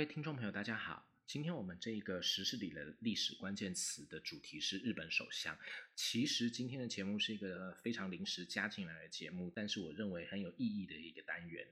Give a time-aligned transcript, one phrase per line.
[0.00, 1.06] 各位听众朋友，大家好。
[1.26, 5.58] 今天我们这个时事里的历史关键词的主题是日本首相。
[5.94, 11.68] 其实今天的节目是一个非常临时加进来的节目，但是我认为很有意义的一个单元。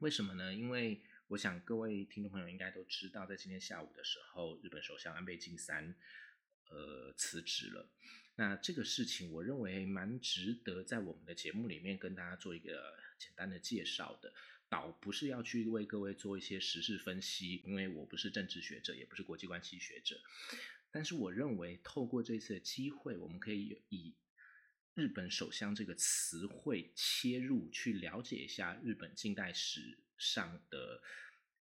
[0.00, 0.52] 为什么呢？
[0.52, 5.94] 因为我想各位听众朋友应该都知道，在今天下午的时候，日本首相安倍晋三
[6.68, 7.88] 呃辞职了。
[8.36, 14.34] 那这个事情，我认为蛮值得在我们的节目里面跟大家做一个简单的介绍的。
[14.74, 20.20] 倒不是要去为各位做一些时事分析，因为我不是政治学者，也不是国际关系学者。
[20.90, 24.16] 但是我认为，透过这次的机会，我们可以以
[24.94, 31.00] 日本首相这个词汇切入，去了解一下日本近代史上的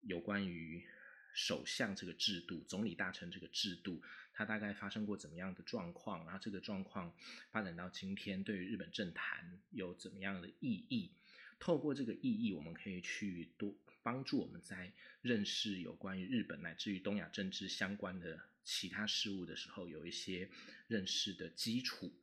[0.01, 0.85] 有关于
[1.33, 4.01] 首相这个制度、总理大臣这个制度，
[4.33, 7.15] 它大概发生过怎么样的状况，然后这个状况
[7.51, 11.13] 发展到今天，对于日本政坛有怎么样的意义。
[11.59, 20.49] 透过这个意义，我们可以去多帮助我们在认识有关于日本乃至于东亚政治相关的其他事物的时候，有一些
[20.87, 22.13] 认识的基础。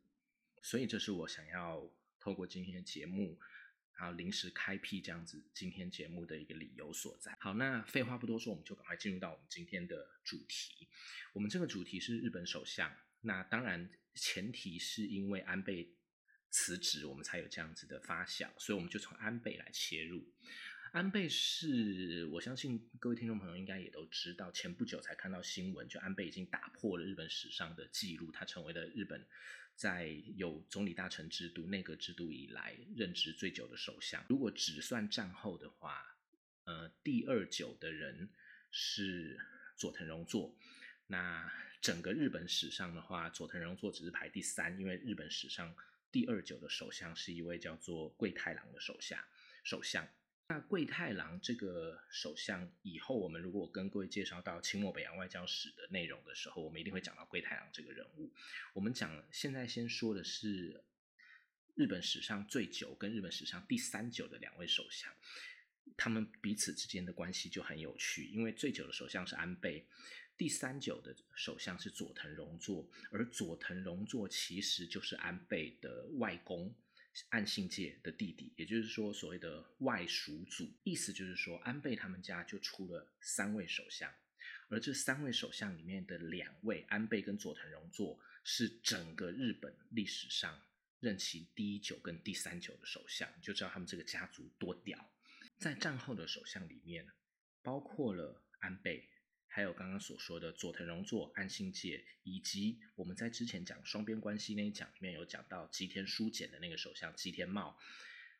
[0.62, 3.38] 所以，这是我想要透过今天的节目，
[3.98, 7.36] 然后临时开辟这样子今天节目的一个理由所在。
[7.40, 10.88] 好，那废话不多说，我们就赶快进入到我们今天的主题。
[11.34, 15.92] 我们这个主题是日本首相，那当然前提是因为安倍。
[16.54, 20.24] 辞职，我们才有这样子的发想，所以我们就从安倍来切入。
[20.92, 29.26] 安倍是我相信各位听众朋友应该也都知道，前不久才看到新闻，就安倍已经打破了日本史上的记录，他成为了日本
[29.74, 34.24] 在有总理大臣制度、内阁制度以来任职最久的首相。
[34.28, 36.16] 如果只算战后的话，
[36.66, 38.30] 呃，第二久的人
[38.70, 39.40] 是
[39.76, 40.56] 佐藤荣作。
[41.08, 45.74] 那整个日本史上的话，佐藤荣作只是排第三，因为日本史上。
[46.14, 49.18] 第二久的首相是一位叫做桂太郎的首相。
[49.64, 50.08] 首相，
[50.46, 58.32] 那桂太郎这个首相，以后我们如果跟各位介绍到清末北洋外交史的内容的时候，我们一定会讲到桂太郎这个人物。
[58.74, 60.84] 我们讲现在先说的是
[61.74, 65.12] 日本史上最久跟日本史上第三久的两位首相，
[65.96, 69.84] 他们彼此之间的关系就很有趣，因为最久的首相是安倍。
[70.36, 76.74] 第三九的首相是佐藤荣作，而佐藤荣作其实就是安倍的外公
[77.28, 80.68] 岸信介的弟弟，也就是说所谓的外属祖。
[80.82, 84.12] 意思就是说，安倍他们家就出了三位首相，
[84.68, 90.60] 而这三位首相里面的两位，安倍跟佐藤荣作，是整个日本历史上
[90.98, 95.12] 任期第一久跟第三久的首相，就知道他们这个家族多屌。
[95.58, 97.06] 在战后的首相里面，
[97.62, 99.08] 包括了安倍。
[99.54, 107.78] 还有刚刚所说的佐藤荣作、安信介，以及我们在之前讲双边关系那一讲里面有讲到吉田书简的那个首相吉田茂，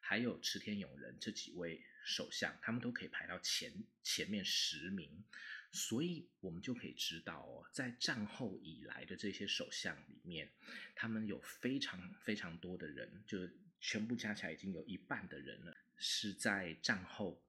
[0.00, 3.72] 还有池田勇人这几位首相，他们都可以排到前
[4.02, 5.24] 前面十名，
[5.70, 10.50] 所以我们就可以知道哦，在战后以来的这些首相里面，
[10.96, 13.38] 他们有非常非常多的人，就
[13.80, 17.40] 全部加起来已经有一半的人了，是在战后。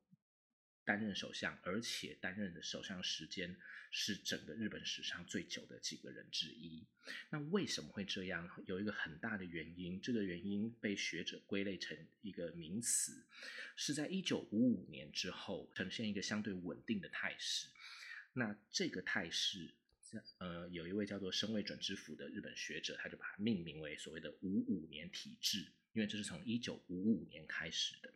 [0.86, 3.56] 担任首相，而且担任的首相时间
[3.92, 6.86] 是整个日本史上最久的几个人之一。
[7.32, 8.50] 那为什么会这样？
[8.68, 13.26] 有一个很大的原因，这个原因被学者归类成一个名词，
[13.76, 17.68] 是在一九五五年之后呈现一个相对稳定的态势。
[18.34, 19.74] 那这个态势，
[20.38, 28.14] 呃，有一位叫做生位准之府的日本学者，他就把它命名为所谓的五五年体制，因为这是从一九五五年开始的。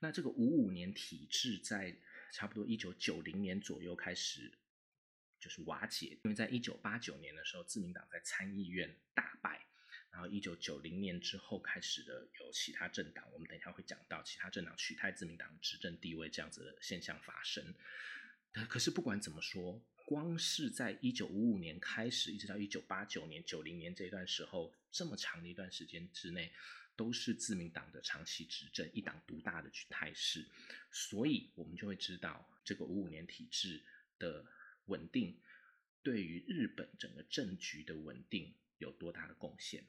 [0.00, 1.96] 那这个五五年体制在
[2.32, 4.52] 差不多一九九零年左右开始
[5.40, 9.66] 就是瓦解，因为在一九八九年的时候，自民党在参议院大败，
[10.10, 17.74] 然后一九九零年之后开始的有其他政党，我们等一下会讲到其他政党取代自民党执政地位这样子的现象发生。
[18.68, 26.52] 可是不管怎么说，光是在一九五五年开始，一直到一九八九年、九零年这段时候，这么长的一段时间之内。
[26.98, 30.44] 都是自民党的长期执政，一党独大的态势，
[30.90, 33.84] 所以我们就会知道这个五五年体制
[34.18, 34.44] 的
[34.86, 35.40] 稳定，
[36.02, 39.84] 对于日本整个政局的稳定有多大的贡献。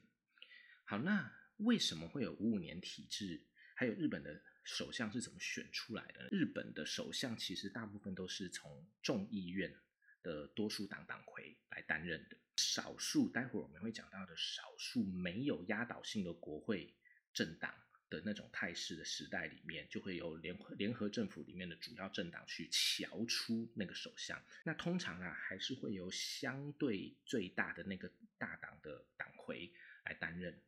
[0.84, 3.42] 好，那为什么会有五五年体制？
[3.74, 6.28] 还有日本的首相是怎么选出来的？
[6.30, 9.74] 日本的首相其实大部分都是从众议院
[10.22, 16.94] 的多数党党魁来担任的，少数待会儿我们会讲到的少数没有压倒性的国会。
[17.32, 17.74] 政党
[18.08, 24.42] 的那种态势的时代里面，就会有联联合政府里面的主要政党去瞧出那个首相。
[24.64, 29.72] 那通常啊，还是会由相对最大的那个大党的党魁
[30.04, 30.60] 来担任。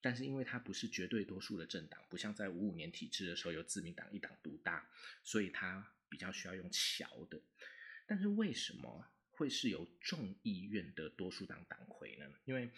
[0.00, 4.88] 但是因为它不是绝对多数的政党，不像在五五年体制的时候由自民党一党独大，
[5.24, 7.40] 所以它比较需要用瞧的。
[8.06, 12.30] 但是为什么会是由众议院的多数党党魁呢？
[12.44, 12.70] 因为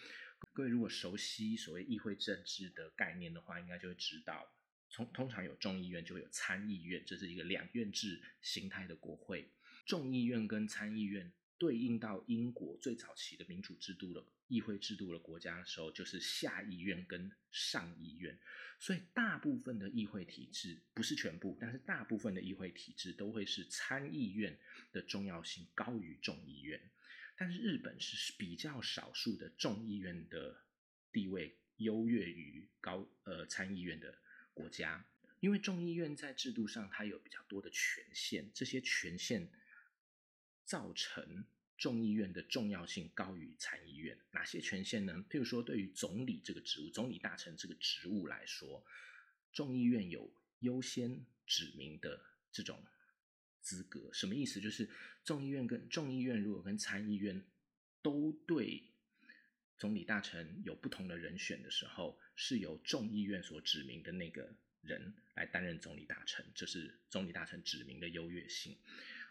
[0.53, 4.51] 各位如果熟悉所谓议会政治的概念的话，应该就会知道，
[4.89, 9.51] 从通常有众议院就会有参议院，这是一个两院制形态的国会。
[9.85, 18.37] 众议院跟参议院对应到英国最早期的民主制度的议会制度的国家的时候，就是下议院跟上议院。
[18.79, 24.57] 所以大部分的议会体制不是全部，但是大部分的议会体制都会是参议院
[24.91, 26.79] 的重要性高于众议院。
[27.39, 30.65] 但是日本是比较少数的众议院的
[31.09, 34.19] 地位优越于高呃参议院的
[34.53, 35.05] 国家，
[35.39, 39.49] 因为众议院在制度上它有比较多的权限，这些权限
[40.65, 41.45] 造成。
[41.77, 45.25] 众议院的重要性高于参议院，哪些权限呢？
[45.29, 48.85] 譬如说，对于总理这个职务，总理大臣这个职务来说，
[49.53, 52.21] 众议院有优先指名的
[52.51, 52.85] 这种
[53.69, 54.09] 资格。
[54.11, 54.59] 什么意思？
[54.59, 54.89] 就是
[55.23, 57.45] 众议院跟众议院如果跟参议院
[58.01, 58.83] 都对
[59.77, 68.75] 总理大臣有不同的人选的时候，是由众议院所指名的那个人来担任总理大臣，这是总理大臣指名的优越性。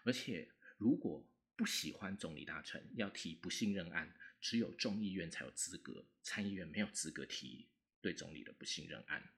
[0.05, 1.27] 而且如果
[1.57, 7.67] 不喜欢总理大臣要提不信任案，只有众议院才有资格，参议院没有资格提
[8.01, 9.29] 对总理的不信任案。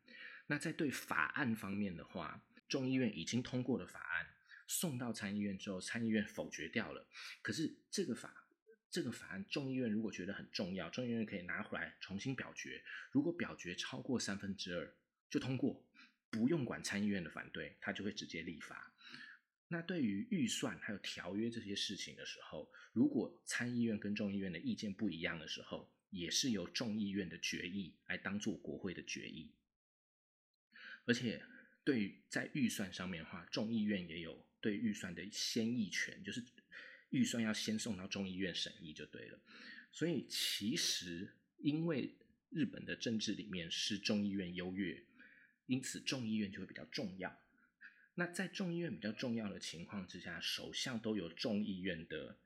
[0.47, 4.27] 那在对法案方面的话，众议院已经通过的法案
[4.71, 7.05] 送到参议院之后，参议院否决掉了。
[7.43, 8.47] 可是这个法
[8.89, 12.81] 这个法案，众议院如果觉得很重要，众议院可以拿回来重新表决。
[13.11, 14.95] 如果表决超过三分之二
[15.29, 15.85] 就通过，
[16.31, 18.95] 不用管参议院的反对，他就会直接立法。
[19.67, 29.53] 那对于预算还有条约这些事情的时候，如果参议院跟众议院的意见不一样的时候，也是由众议院的决议来当做国会的决议。
[31.07, 31.43] 而且，
[31.83, 36.45] 对于在预算上面的话，众议院也有对预算的先议权，就是
[37.11, 39.41] 预算要先送到众议院审议就对了。
[39.93, 42.17] 所以，其实因为
[42.51, 45.05] 日本的政治里面是众议院优越，
[45.67, 47.41] 因此众议院就会比较重要。
[48.15, 52.39] 那在众议院比较重要的情况之下，首相都由众议院的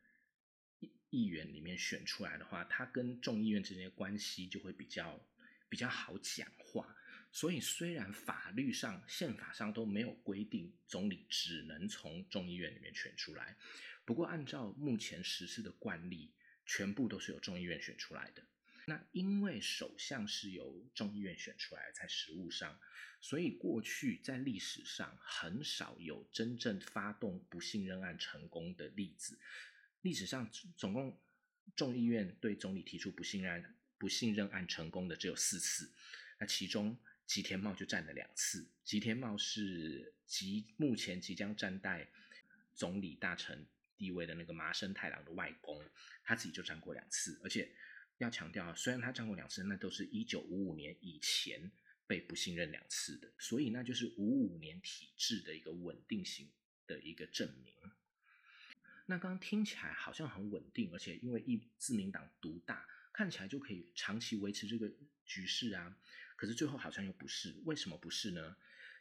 [0.78, 5.26] 议议员里面选出来的话，他跟众议院之间的关系就会比较
[5.68, 6.96] 比较好讲话。
[7.34, 13.56] 所以虽然法律上、宪法上都没有规定总理只能从众议院里面选出来，
[14.04, 16.32] 不过按照目前实施的惯例，
[16.64, 18.46] 全部都是由众议院选出来的。
[18.86, 22.78] 那因为首相是由众议院选出来，在实务上，
[23.20, 29.36] 所以过去在历史上很少有真正发动不信任案成功的例子。
[30.02, 31.20] 历史上总共
[31.74, 35.92] 众议院对总理提出不信任不信任案成功的只有四次，
[36.38, 36.96] 那其中
[37.26, 38.68] 吉田茂就占了两次。
[38.84, 42.08] 吉田茂是即目前即将站代
[42.74, 43.66] 总理大臣
[43.96, 45.84] 地位的那个麻生太郎的外公，
[46.22, 47.74] 他自己就占过两次，而且。
[48.18, 51.72] 要强调，虽然他战过两次，那都是一九五五年以前
[52.06, 56.48] 被不信任两次的，所以那就是五五年体制的一个稳定性
[56.86, 57.74] 的一个证明。
[59.06, 64.88] 那刚刚听起来好像很稳定，而且因为一自民党独大，看起来就可以长期维持这个
[65.26, 65.98] 局势啊。
[66.36, 68.56] 可是最后好像又不是，为什么不是呢？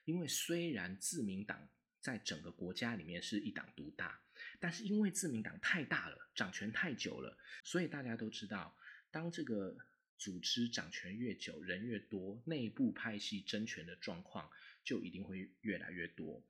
[0.05, 4.21] 因为虽然自民党在整个国家里面是一党独大，
[4.59, 8.77] 但是因为自民党太大了，掌权太久了，所以大家都知道。
[9.11, 9.77] 当这个
[10.17, 14.49] 组织掌权越久，人越多，内部派系争权的状况
[14.83, 16.43] 就一定会越来越多，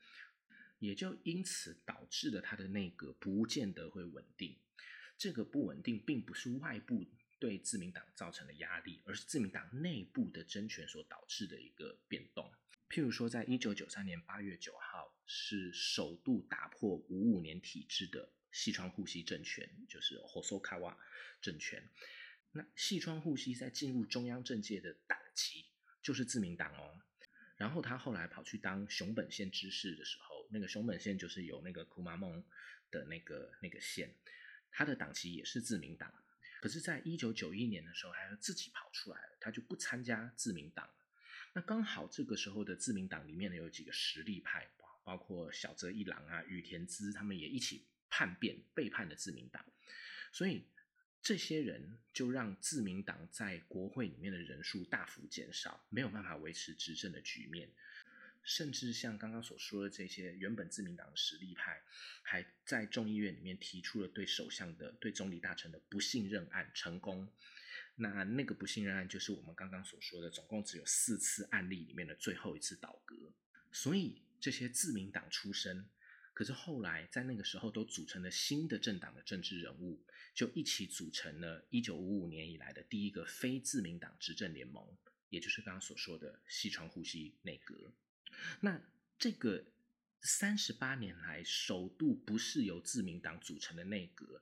[0.80, 4.58] 也就因此导致了他的内阁不见得会稳定。
[5.18, 7.06] 这个不稳定并不是外部
[7.44, 12.50] 对自民党造成的压力，而是自民党内部的争权所导致的一个变动。
[12.90, 20.96] 譬如说，在一九九三年八月九号，是首度打破五五年体制的西川户溪政权，就是 Hosokawa
[21.42, 21.90] 政权。
[22.54, 25.66] 那细川护熙在进入中央政界的党籍
[26.02, 27.02] 就是自民党哦，
[27.58, 32.42] 然后他后来跑去当熊本县知事的时候，那个熊本县就是有那个库马梦
[32.90, 34.16] 的那个那个县，
[34.72, 36.10] 他的党籍也是自民党。
[36.64, 40.94] 可是，在一九九一年的时候，他又自己跑出来了，他就不参加自民党了。
[41.52, 44.72] 那刚好这个时候的自民党里面呢，有几个实力派，
[45.04, 49.66] 包括小泽一郎啊、羽田资，他们也一起叛变背叛了自民党，
[50.32, 50.66] 所以。
[51.22, 57.72] 这些人就让自民党在国会里面的人数大幅减少，没有办法维持执政的局面，
[58.44, 61.82] 甚至像刚刚所说的这些原本自民党的实力派，
[62.22, 67.32] 还在众议院里面提出了对首相的、对总理大臣的不信任案成功。
[67.96, 73.16] 那那个不信任案就是我们刚刚所说的，总共只有四次案例里面的最后一次倒戈。
[73.72, 75.88] 所以这些自民党出身、
[76.34, 84.98] 可是后来在那个时候都组成了新的政党的政治人物，就一起组成了1955年以来的第一个非自民党执政联盟，
[85.30, 87.94] 也就是刚刚所说的西川呼吸内阁。
[88.62, 88.82] 那
[89.18, 89.66] 这个
[90.22, 94.42] 三十八年来首度不是由自民党组成的内阁，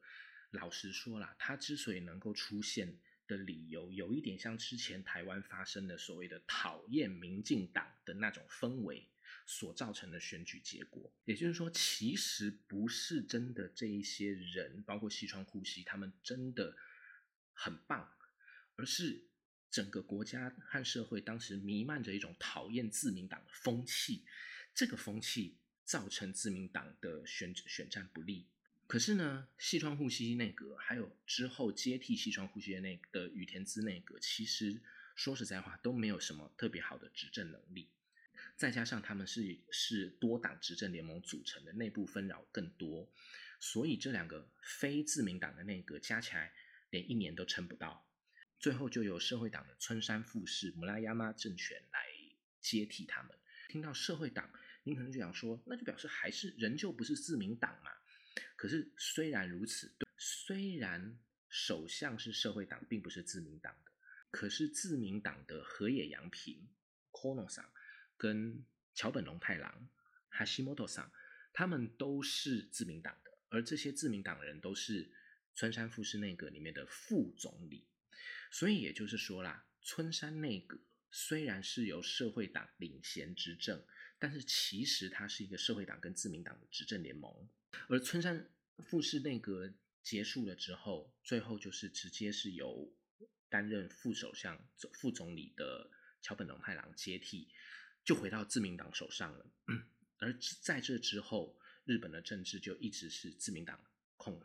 [0.52, 9.08] 老实说啦，它之所以能够出现的理由，有一点像之前台湾发生的所谓的讨厌民进党的那种氛围。
[9.46, 16.78] 所造成的选举结果，也就是说，其实不是真的这一些人，包括西川呼吸，他们真的
[17.54, 18.14] 很棒，
[18.76, 19.30] 而是
[19.72, 24.26] 整个国家和社会当时弥漫着一种讨厌自民党的风气，
[24.76, 28.46] 这个风气造成自民党的选选战不利。
[28.86, 34.82] 可是呢，西川护熙内阁，还有之后接替西川护熙的那的羽田孜内阁，其实
[35.16, 37.90] 说实在话，都没有什么特别好的执政能力。
[38.58, 43.10] 再加上他们是是多党执政联盟组成的，内部纷扰更多，
[43.62, 46.52] 所以这两个非自民党的内阁加起来
[46.90, 48.06] 连一年都撑不到，
[48.62, 52.06] 最后就由社会党的村山富士姆拉亚妈政权来
[52.60, 53.36] 接替他们。
[53.68, 54.48] 听到社会党，
[54.84, 57.92] 您可能就想说，那就表示还是仍旧不是自民党嘛？
[58.56, 63.92] 可是虽然如此，虽然首相是社会党，并不是自民党的，
[64.30, 66.70] 可是自民党的河野洋平
[67.12, 67.66] Kono 上。
[68.16, 68.64] 跟
[68.94, 69.90] 桥本龙太郎、
[70.30, 71.12] 哈西莫多桑，
[71.52, 75.12] 他们都是自民党的，而这些自民党人都是
[75.56, 77.88] 村山富士内阁里面的副总理，
[78.52, 80.78] 所以也就是说啦，村山内阁
[81.10, 83.84] 虽然是由社会党领衔执政，
[84.20, 87.50] 但是其实它是一个社会党跟自民党的执政联盟，
[87.88, 92.94] 而村山富士内阁结束了之后，最后就是直接是由
[93.50, 95.90] 担任副首相、副总理的
[96.22, 97.48] 桥本龙太郎接替。
[98.04, 99.46] 就回到自民党手上了，
[100.18, 101.56] 而在这之后，
[101.86, 103.80] 日本的政治就一直是自民党
[104.18, 104.42] 控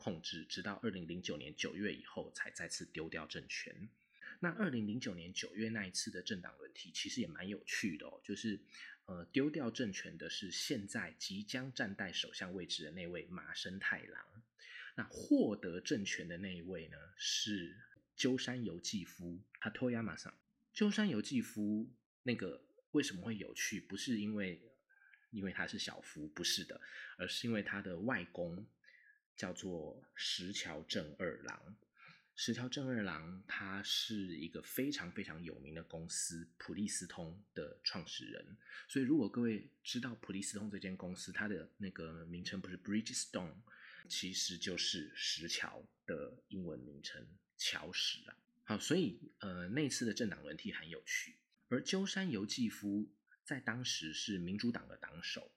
[0.00, 3.88] 控制，直到二零零九年九月以后才再次丢掉政权。
[4.40, 8.58] 那二零零九年九月那一次的政党轮替，其实也蛮有趣的哦，就是
[9.04, 14.24] 呃丢掉政权的是现在即将站在首相位置的那位麻生太郎，
[14.94, 17.76] 那获得政权的那一位呢是
[18.16, 20.32] 鸠山由纪夫，他托亚马上，
[20.72, 21.88] 鸠山由纪夫
[22.22, 22.64] 那个。
[22.92, 23.80] 为什么会有趣？
[23.80, 24.60] 不是因为
[25.30, 26.80] 因为他是小夫，不是的，
[27.16, 28.66] 而是因为他的外公
[29.40, 31.74] 叫做石桥正二郎。
[32.36, 38.58] 石桥正二郎他是一个非常非常有名的公司普利司通的创始人。
[38.86, 43.54] 所以如果各位知道普利司通这间公司，它的那个名称不是 Bridgestone，
[44.10, 48.36] 其实就是石桥的英文名称桥石啊。
[48.64, 51.36] 好，所以呃那次的政党轮替很有趣。
[51.68, 53.10] 而鸠山由纪夫
[53.42, 55.50] 在当时是民主党的党首。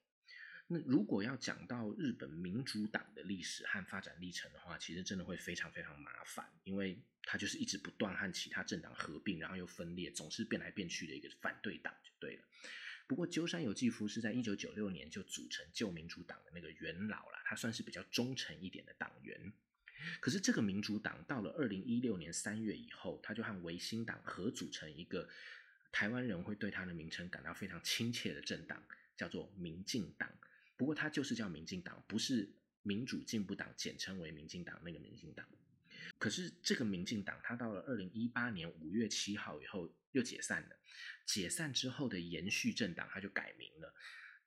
[0.73, 12.43] 那如果要讲到日本民主党的历史和发展历程的话，其实真的会非常非常麻烦，因为它就是一直不断和其他政党合并，然后又分裂，总是变来变去的一个反对党就对了。
[13.05, 19.53] 不过鸠山由纪夫是在一九九六年就组成旧民主党的那个元老了，他算是比较忠诚一点的党员。
[20.19, 25.29] 可是这个民主党到了二零一六年三月以后，他就和维新党合组成一个。
[25.91, 28.83] 台湾人会对他的名称感到非常亲切的政党
[29.15, 30.27] 叫做民进党，
[30.75, 35.47] 不过它就是叫民进党，不是民主进步党，简称为民进党那个民进党。
[36.17, 40.79] 可是这个民进党，它到了二零一八年五月七号以后又解散了。
[41.25, 43.93] 解散之后的延续政党，它就改名了。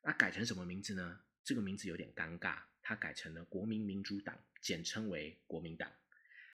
[0.03, 1.21] 那改成什么名字呢？
[1.43, 5.91] 这个名字有点尴尬，它改成了国民民主党，简称为国民党。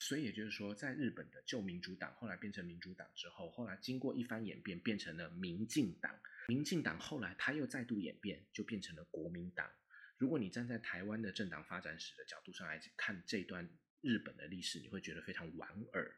[0.04, 6.18] 所以也就是说，在日本的旧民主党后来变成民主党之后，后来经过一番演变，变成了民进党。
[6.49, 9.71] 民进党后来他又再度演变，就变成了国民党。
[10.18, 16.16] 如果你站在台湾的政党发展史的角度上来看这段日本的历史，你会觉得非常莞尔。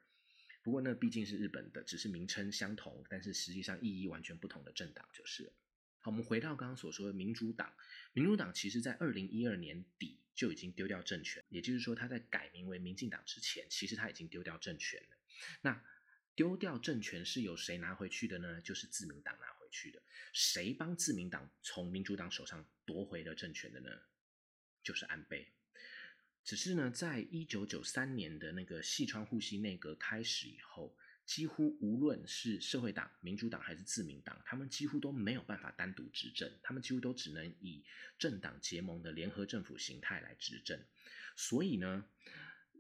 [0.63, 5.53] 不过那毕竟是日本的，只是名称相同，但是实际上意义完全不同的政党就是。
[6.01, 7.71] 好，我们回到刚刚所说的民主党。
[8.15, 10.24] 民主党其实在二零一二年底。
[10.35, 15.17] 就已经丢掉政权，也就是说，他在改名为民进党之前，其实他已经丢掉政权了。
[15.63, 15.85] 那
[16.35, 18.61] 丢掉政权是由谁拿回去的呢？
[18.61, 20.03] 就是自民党拿回去的。
[20.33, 23.91] 谁帮自民党从民主党手上夺回了政权的呢？
[24.83, 25.53] 就是安倍。
[26.43, 30.97] 只是呢，在一九九三年的那个细川护熙内阁开始以后。
[31.27, 37.83] 几乎无论是社会党、民主党还是自民党，他们几乎都没有办法单独执政，他们几乎都只能以
[38.19, 40.79] 政党结盟的联合政府形态来执政。
[41.35, 42.07] 所以呢，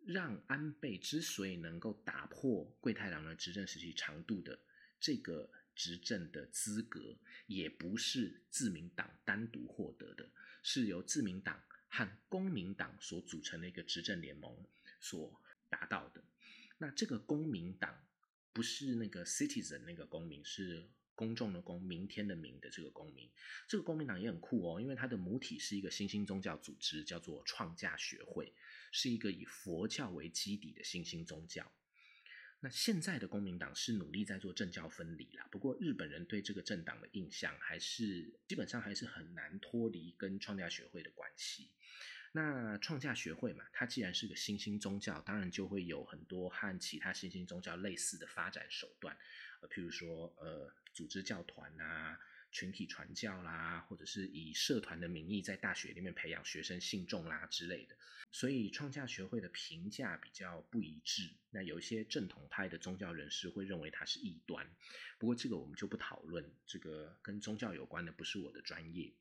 [0.06, 4.60] 让安倍之所以能够打破桂太郎的执政时期长度的
[5.00, 10.30] 这个执政的资格，也不是自民党单独获得的，
[10.62, 14.66] 是由自民党和公民党所组成的一个执政联盟
[15.00, 16.22] 所达到的。
[16.76, 18.04] 那这个公民党
[18.54, 23.28] 不是那个 citizen 那个公民，是公众的公，明天的明的这个公民。
[23.68, 28.54] 这个公民党也很酷哦，因为它的母体是一个新兴宗教组织，叫做创价学会，
[28.92, 31.70] 是一个以佛教为基底的新兴宗教。
[32.60, 41.70] 那现在的公民党是努力在做政教分离啦，不过日本人对这个政党的印象还是基本上还是很难脱离跟创价学会的关系。
[42.36, 49.16] 那创价学会嘛，它既然是个新兴宗教，当然就会有很多和其他新兴宗教类似的发展手段，
[49.60, 52.18] 呃，譬如说呃，组织教团啊。
[52.54, 57.96] 群体传教啦，或者是以社团的名义在大学里面培养学生信众啦之类的，
[58.30, 61.28] 所以创价学会的评价比较不一致。
[61.50, 64.64] 那有一些正统派的宗教人士会认为它是异端，
[65.18, 69.12] 不过这个我们就不讨论，这个跟宗教有关的不是我的专业。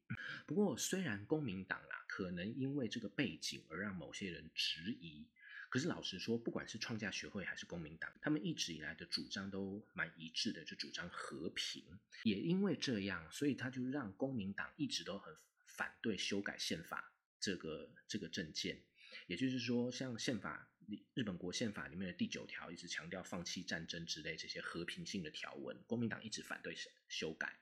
[0.45, 5.25] 不过虽然公民党啊，可能因为这个背景而让某些人质疑。
[5.73, 11.83] 可是老实说，不管是创价学会还是公民党，他们一直以来的主张都蛮一致的，就主张和平。
[12.21, 18.83] 也因为这样，所以他就让公民党一直都很反对修改宪法这个这个政见。
[19.25, 20.71] 也就是说，像宪法
[21.15, 26.77] 日本国宪法里面的第九条，一直强调放弃战争之类这些和平性的条文，公民党一直反对
[27.09, 27.57] 修改。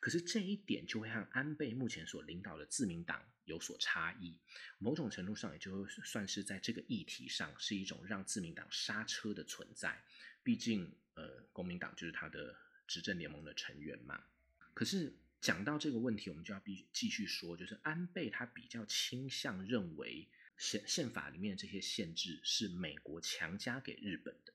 [0.00, 4.38] 可是这一点就会和安倍目前所领导的自民党有所差异，
[4.78, 10.02] 某种程度上也就算是在这个议题上是一种让自民党刹车的存在。
[10.42, 12.56] 毕竟，呃，公民党就是他的
[12.86, 14.24] 执政联盟的成员嘛。
[14.72, 24.52] 可是讲到这个问题，我们就要必继续说，就是安倍他比较倾向认为宪宪法里面这些限制是美国强加给日本的。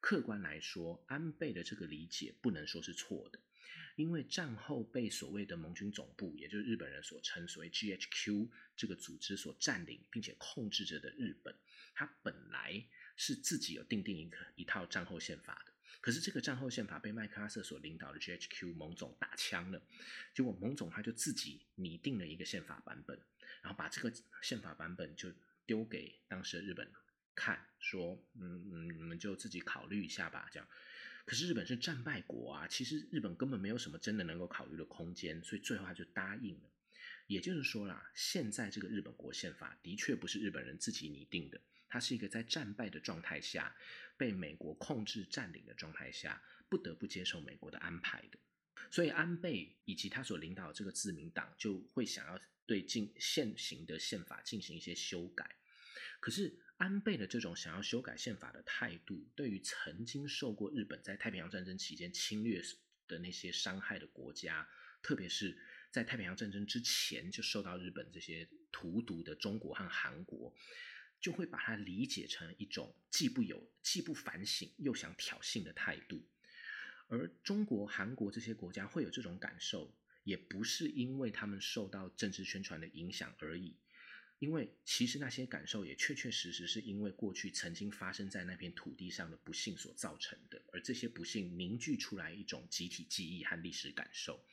[0.00, 3.40] 客观来说，安倍的这个理解不能说是错的。
[3.98, 11.52] 因为战后被所谓的盟军总部，也就是日本人所称所谓 GHQ 这个组织所占领并且控制着的日本，
[11.94, 15.72] 它本来是自己有定定一个一套战后宪法的。
[16.00, 19.82] 可是这个战后宪法被麦克阿瑟所领导的 GHQ 盟总打枪了，
[20.32, 23.20] 结果盟总他就自己拟定了一个宪法版本，
[23.62, 25.34] 然后把这个宪法版本就
[25.66, 26.88] 丢给当时的日本
[27.34, 30.68] 看，说嗯嗯，你们就自己考虑一下吧，这样。
[31.28, 36.70] 可是日本是战败国啊，其实日本根本没有什么真的能够考虑的空间，所以最后他就答应了。
[37.26, 43.76] 也就是说啦，现在这个日本国宪法的确不是日本人自己拟定的，它是一个在战败的状态下，
[44.16, 48.38] 被美国控制占领的状态下，不得不接受美国的安排的。
[48.90, 55.56] 所以安倍以及他所领导的这个自民党就会想要对进现行的宪法进行一些修改。
[56.20, 56.58] 可是。
[56.78, 62.62] 安倍的这种想要修改宪法的态度，对于曾经受过日本在太平洋战争期间侵略
[63.06, 64.68] 的那些伤害的国家，
[65.02, 65.58] 特别是
[65.90, 70.54] 在太平洋战争之前就受到日本这些荼毒的中国和韩国，
[71.20, 76.24] 就会把它理解成一种既不有既不反省又想挑衅的态度。
[77.08, 83.74] 而中国、韩国这些国家会有这种感受，也不是因为他们受到政治宣传的影响而已。
[84.38, 94.44] 因为其实那些感受也确确实实是因为过去曾经发生在那片土地上的不幸所造成的，而这些不幸凝聚出来一种集体记忆和历史感受。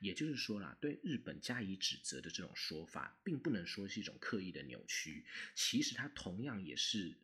[0.00, 7.16] 也就是说啦，对日本加以指责的这种说法，并不能说是一种刻意的扭曲，其实它同样也是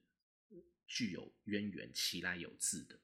[0.87, 2.99] 具有渊源、其来有自的。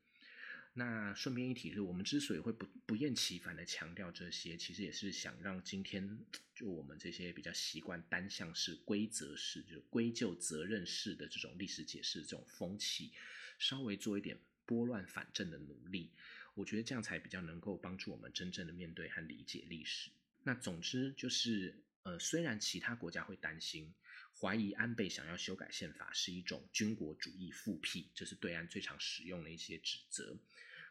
[0.74, 6.18] 那顺便一提，是我们之所以会不不厌其烦的强调这些，其实也是想让今天
[6.56, 13.12] 就我们这些比较习惯单向式、规则式，就归咎责任式的这种历史解释这种风气，
[13.58, 16.10] 稍微做一点拨乱反正的努力。
[16.54, 20.10] 我觉得这样才比较能够帮助我们真正的面对和理解历史。
[20.44, 23.92] 那总之就是，呃，虽然其他国家会担心。
[24.38, 30.36] 怀疑安倍想要修改宪法是一种军国主义复辟，这是对岸最常使用的一些指责。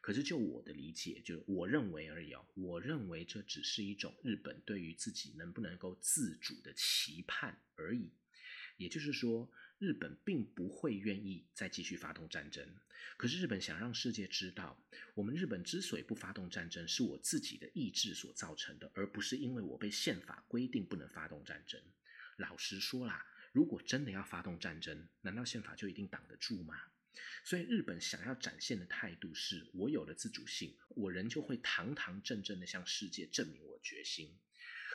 [0.05, 8.13] 可是就我的理解，就我认为而已哦，我认为这只是一种日本对于自己能不能够自主的期盼而已。
[8.77, 12.63] 也就是说，日本并不会愿意再继续发动战争。
[13.17, 14.79] 可是日本想让世界知道，
[15.15, 21.81] 我们日本之所以不发动战争，是我自己的意志所造成的，而不是因为我被宪法规定不能发动战争。
[22.37, 23.25] 老实说啦。
[23.53, 26.75] 如果真的要发动战争，难道宪法就一定挡得住吗？
[27.43, 34.37] 所以日本想要展现的态度是：我有了自主性，我仍旧会堂堂正正的向世界证明我决心。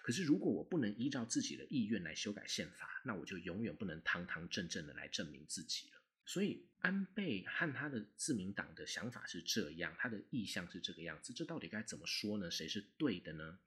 [0.02, 6.00] 可是如果我不能依照自己的意愿来修改宪法，那我就永远不能堂堂正正的来证明自己了。
[6.24, 12.50] 所以安倍和他的自民党的想法是这样，他的意向是这个样子，这到底该怎么说呢？
[12.50, 13.58] 谁是对的呢？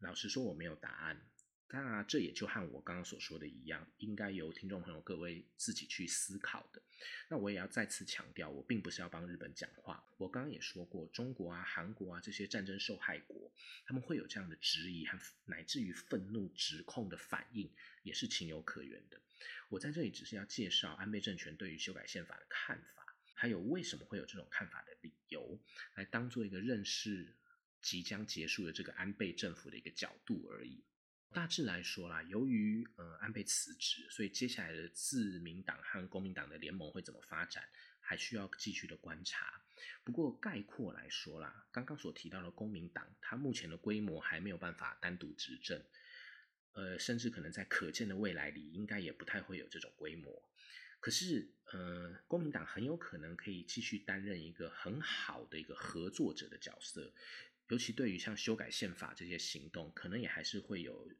[0.00, 1.20] 老实说，我没有答案。
[1.68, 6.80] 那这也就和我刚刚所说的一样，应该由听众朋友各位自己去思考的。
[7.28, 10.04] 那我也要再次强调，我并不是要帮日本讲话。
[10.16, 13.52] 我刚刚也说过，中国啊、韩国啊这些战争受害国，
[13.84, 17.70] 他们会有这样的质疑和乃至于愤怒、指控的反应，
[18.04, 19.20] 也是情有可原的。
[19.68, 25.60] 我在这里只是要介绍安倍政权对于修改宪法的看法，还有为什么会有这种看法的理由，
[25.96, 27.34] 来当做一个认识
[27.82, 30.84] 即将结束的这个安倍政府的一个角度而已。
[31.32, 37.68] 大致来说啦，由于呃安倍辞职，所以接下来的自民党和公民党的联盟会怎么发展，
[38.00, 39.60] 还需要继续的观察。
[40.02, 45.82] 不过概括来说啦，刚刚所提到的公民党，它目前的规模还没有办法单独执政，
[46.72, 50.42] 呃，甚至可能在可见的未来里，应该也不太会有这种规模。
[51.00, 57.12] 可是，呃，公民党很有可能可以继续担任一个很好的一个合作者的角色。
[57.68, 61.10] 尤其对于像修改宪法这些行动，可能也还是会有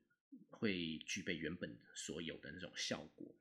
[0.49, 3.35] 会具备原本所有的那种效果。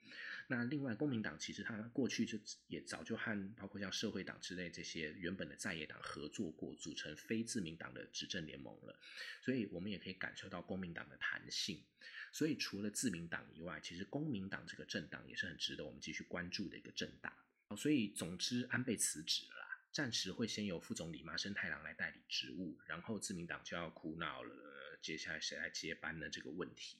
[0.48, 2.38] 那另外，公民党其实它过去就
[2.68, 9.00] 也早就和包括像社会党之类这些原本的在野党合作过，组成非自民党的执政联盟了。
[9.42, 11.84] 所以我们也可以感受到公民党的弹性。
[12.32, 17.34] 所以除了自民党以外，其实公民党这个政党也是很值得我们继续关注的一个政党。
[17.76, 19.65] 所以总之，安倍辞职了。
[19.96, 26.30] 暂时会先由副总理麻生太郎来代理职务，然后自民党就要苦恼了，接下来谁来接班呢？
[26.30, 26.98] 这个问题，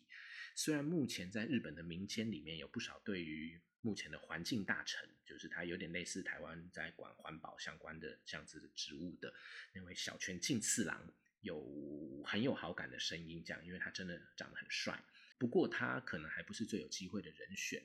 [0.56, 9.34] 虽然目前在日本的民间里面有不少对于目前的环境大臣，就是他有点类似台湾在管环保相关的这样子的职务的
[9.74, 15.04] 那位小泉进次郎，有很有好感的声音，这样，因为他真的长得很帅。
[15.38, 17.84] 不过他可能还不是最有机会的人选。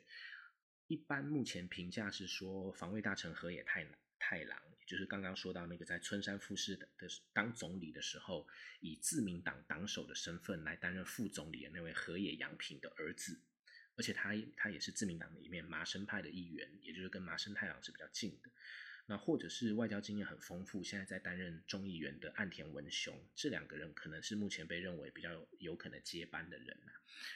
[0.87, 4.57] 一般目前评价是说，防卫大臣河野太郎太郎。
[4.79, 6.89] 也就是刚刚说到那个在村山富士的
[7.33, 8.47] 当总理的时候，
[8.81, 13.41] 以自民党党首的身份来担任副总理的那位河野洋平的儿子，
[13.95, 18.51] 而且他他也是自民党里面麻生派的一员，也就是跟麻生太郎是比较近的。
[19.07, 26.93] 那或者是外交经验很丰富，现在在担任众议员的岸田文雄，这两个人可能是目前被认为比较有可能接班的人呐。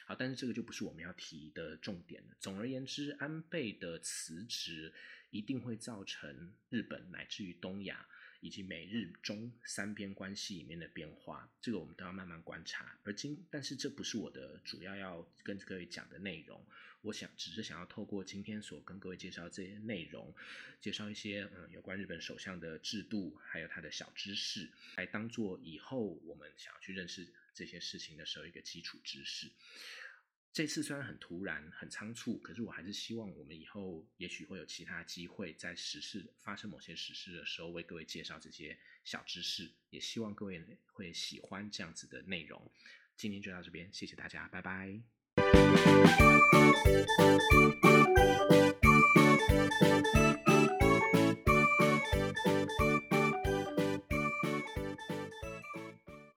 [0.07, 2.35] 好，但是这个就不是我们要提的重点了。
[2.39, 4.93] 总而言之，安倍的辞职。
[5.29, 8.07] 一定会造成日本乃至于东亚
[8.41, 12.99] 以及美日中三边关系里面的变化，这个我们都要慢慢观察。
[13.03, 16.65] 而今，但是这不是我的主要要跟各位讲的内容。
[17.01, 20.33] 我想只是想要透过今天所跟各位介绍这些内容，
[20.81, 29.51] 介绍一些嗯有关日本首相的制度，还有他的小知识，来当做以后我们想要去认识这些事情的时候一个基础知识。
[30.55, 42.71] 这次虽然很突然很仓促可是我还是希望我们以后也许会有其他机会在实事发生某些实事的时候为各位介绍这些小知识也希望各位会喜欢这样子的内容。
[43.17, 45.01] 今天就到这边谢谢大家拜拜。